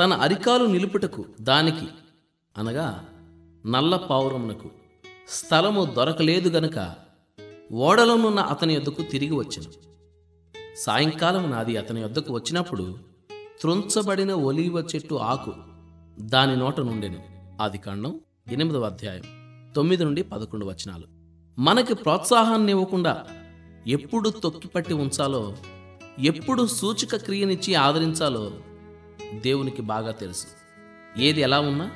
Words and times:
తన 0.00 0.12
అరికాలు 0.12 0.64
నిలుపుటకు 0.64 1.24
దానికి 1.40 1.86
అనగా 2.58 3.04
నల్ల 3.66 3.96
పావురమునకు 3.96 4.70
స్థలము 5.28 5.84
దొరకలేదు 5.84 6.48
గనుక 6.48 6.94
ఓడలోనున్న 7.72 8.40
అతని 8.40 8.74
యొద్దకు 8.74 9.02
తిరిగి 9.02 9.34
వచ్చెను. 9.34 9.72
సాయంకాలం 10.76 11.50
నాది 11.50 11.76
అతని 11.76 12.00
యొద్దకు 12.00 12.32
వచ్చినప్పుడు 12.32 12.98
త్రుంచబడిన 13.60 14.32
ఒలీవ 14.32 14.78
చెట్టు 14.78 15.14
ఆకు 15.14 15.52
దాని 16.20 16.56
నోట 16.56 16.80
నుండెను. 16.80 17.22
ఆది 17.62 17.78
కాండం 17.78 18.20
ఎనిమిదవ 18.52 18.80
అధ్యాయం 18.80 19.22
తొమ్మిది 19.76 20.04
నుండి 20.04 20.22
పదకొండు 20.22 20.66
వచనాలు. 20.66 21.04
మనకి 21.60 21.94
ప్రోత్సాహాన్ని 21.94 22.72
ఇవ్వకుండా 22.72 23.26
ఎప్పుడు 23.86 24.30
తొక్కిపట్టి 24.30 24.94
ఉంచాలో 24.94 25.56
ఎప్పుడు 26.18 26.66
సూచక 26.66 27.16
క్రియనిచ్చి 27.16 27.74
ఆదరించాలో 27.74 28.52
దేవునికి 29.34 29.82
బాగా 29.82 30.10
తెలుసు. 30.10 30.46
ఏది 31.20 31.40
ఎలా 31.40 31.60
ఉన్నా 31.60 31.90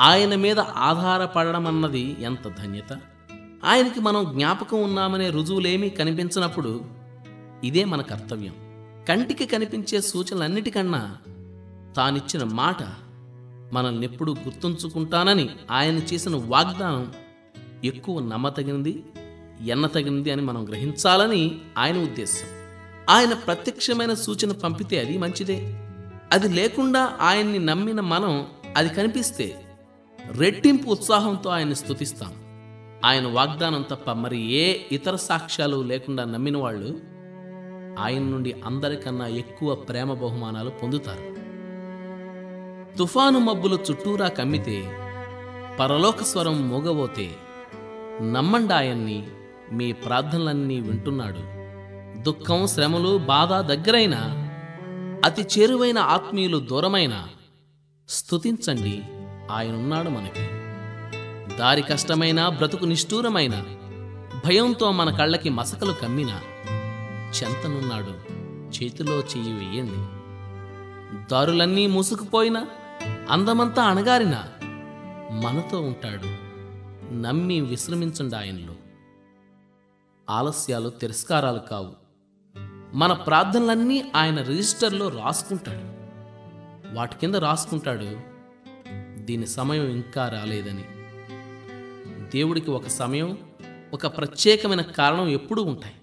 ఆయన 0.00 0.34
మీద 0.34 0.60
ఆధారపడడం 0.60 1.66
అన్నది 1.66 2.16
ఎంత 2.20 2.48
ధన్యత? 2.48 2.98
ఆయనకి 3.64 4.00
మనం 4.00 4.24
జ్ఞాపకం 4.24 4.82
ఉన్నామనే 4.82 5.30
రుజువులేమీ 5.30 5.90
కనిపించినప్పుడు 5.90 6.84
ఇదే 7.64 7.84
మన 7.84 8.02
కర్తవ్యం. 8.02 8.54
కంటికి 9.08 9.46
కనిపించే 9.46 10.00
సూచనలన్నిటికన్నా 10.00 11.16
తానిచ్చిన 11.96 12.44
మాట 12.44 12.76
మనల్ని 13.72 14.04
ఎప్పుడూ 14.04 14.34
గుర్తుంచుకుంటానని 14.34 15.50
ఆయన 15.70 15.94
చేసిన 15.94 16.36
వాగ్దానం 16.36 17.12
ఎక్కువ 17.84 18.20
నమ్మతగినది 18.20 19.04
ఎన్నతగినది 19.66 20.30
అని 20.30 20.42
మనం 20.42 20.68
గ్రహించాలని 20.68 21.58
ఆయన 21.78 21.98
ఉద్దేశం. 21.98 22.46
ఆయన 23.10 23.32
ప్రత్యక్షమైన 23.32 24.14
సూచన 24.14 24.52
పంపితే 24.52 24.98
అది 24.98 25.18
మంచిదే. 25.18 25.87
అది 26.32 26.48
లేకుండా 26.48 27.18
ఆయన్ని 27.20 27.58
నమ్మిన 27.58 28.00
మనం 28.00 28.46
అది 28.76 28.88
కనిపిస్తే 28.88 29.62
రెట్టింపు 30.36 30.90
ఉత్సాహంతో 30.90 31.50
ఆయన్ని 31.50 31.74
స్థుతిస్తాం 31.74 32.32
ఆయన 33.04 33.26
వాగ్దానం 33.26 33.82
తప్ప 33.82 34.10
మరి 34.10 34.50
ఏ 34.50 34.76
ఇతర 34.92 35.16
సాక్ష్యాలు 35.16 35.76
లేకుండా 35.76 36.24
నమ్మిన 36.24 36.56
వాళ్ళు 36.56 37.00
ఆయన 37.98 38.22
నుండి 38.22 38.54
అందరికన్నా 38.66 39.26
ఎక్కువ 39.26 39.74
ప్రేమ 39.74 40.14
బహుమానాలు 40.14 40.70
పొందుతారు. 40.70 41.38
తుఫాను 42.96 43.38
మబ్బులు 43.38 43.78
చుట్టూరా 43.90 44.28
కమ్మితే 44.28 44.92
పరలోక 45.80 46.22
స్వరం 46.22 46.68
మోగబోతే 46.68 47.30
నమ్మండి 48.22 48.72
ఆయన్ని 48.72 49.26
మీ 49.72 49.92
ప్రార్థనలన్నీ 49.92 50.80
వింటున్నాడు. 50.80 51.58
దుఃఖం 52.22 52.66
శ్రమలు 52.66 53.18
బాధ 53.18 53.52
దగ్గరైనా 53.52 54.47
అతి 55.28 55.42
చేరువైన 55.42 55.98
ఆత్మీయులు 55.98 56.58
దూరమైన 56.58 57.28
స్తుతించండి 58.08 59.02
ఆయనున్నాడు 59.50 60.08
మనకి. 60.08 60.48
దారి 61.56 61.82
కష్టమైన 61.82 62.48
బ్రతుకు 62.48 62.84
నిష్ఠూరమైన 62.84 63.62
భయంతో 64.44 64.92
మన 64.92 65.16
కళ్ళకి 65.16 65.48
మసకలు 65.48 65.92
కమ్మిన 65.92 66.40
చెంతనున్నాడు. 67.30 68.32
చేతిలో 68.68 69.14
చెయ్యి 69.14 69.52
వెయ్యండి 69.52 70.18
దారులన్నీ 71.30 71.86
మూసుకుపోయినా 71.86 72.66
అందమంతా 73.30 73.82
అణగారిన 73.82 74.44
మనతో 75.30 75.80
ఉంటాడు. 75.80 76.28
నమ్మి 77.14 77.60
విశ్రమించండి 77.60 78.36
ఆయనలో. 78.36 78.74
ఆలస్యాలు 80.30 80.88
తిరస్కారాలు 80.88 81.58
కావు. 81.58 82.07
మన 82.94 83.12
ప్రార్థనలన్నీ 83.12 84.12
ఆయన 84.16 84.42
రిజిస్టర్లో 84.42 85.08
రాసుకుంటాడు. 85.08 85.98
వాటి 86.94 87.16
కింద 87.16 87.34
రాసుకుంటాడు 87.34 88.20
దీని 89.22 89.46
సమయం 89.46 89.86
ఇంకా 89.86 90.28
రాలేదని. 90.28 90.84
దేవుడికి 92.30 92.70
ఒక 92.70 92.86
సమయం 92.86 93.38
ఒక 93.92 94.06
ప్రత్యేకమైన 94.06 94.82
కారణం 94.82 95.28
ఎప్పుడూ 95.28 95.62
ఉంటాయి. 95.62 95.94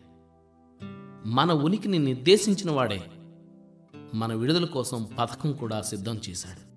మన 1.26 1.52
ఉనికిని 1.52 2.00
నిర్దేశించిన 2.00 2.72
వాడే 2.72 3.04
మన 4.14 4.34
విడుదల 4.34 4.66
కోసం 4.66 5.08
పథకం 5.20 5.54
కూడా 5.54 5.82
సిద్ధం 5.82 6.22
చేశాడు. 6.30 6.75